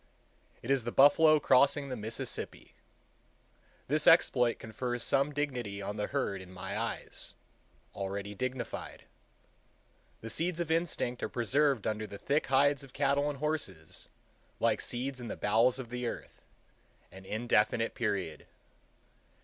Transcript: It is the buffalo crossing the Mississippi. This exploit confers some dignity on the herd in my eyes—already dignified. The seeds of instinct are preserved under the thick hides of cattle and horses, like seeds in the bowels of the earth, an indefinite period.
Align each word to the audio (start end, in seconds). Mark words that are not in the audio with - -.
It 0.63 0.71
is 0.71 0.83
the 0.83 0.91
buffalo 0.91 1.39
crossing 1.39 1.89
the 1.89 1.95
Mississippi. 1.95 2.73
This 3.87 4.07
exploit 4.07 4.57
confers 4.57 5.03
some 5.03 5.31
dignity 5.31 5.79
on 5.79 5.95
the 5.95 6.07
herd 6.07 6.41
in 6.41 6.51
my 6.51 6.75
eyes—already 6.75 8.33
dignified. 8.33 9.03
The 10.21 10.31
seeds 10.31 10.59
of 10.59 10.71
instinct 10.71 11.21
are 11.21 11.29
preserved 11.29 11.85
under 11.85 12.07
the 12.07 12.17
thick 12.17 12.47
hides 12.47 12.81
of 12.81 12.93
cattle 12.93 13.29
and 13.29 13.37
horses, 13.37 14.09
like 14.59 14.81
seeds 14.81 15.21
in 15.21 15.27
the 15.27 15.37
bowels 15.37 15.77
of 15.77 15.89
the 15.89 16.07
earth, 16.07 16.41
an 17.11 17.23
indefinite 17.23 17.93
period. 17.93 18.47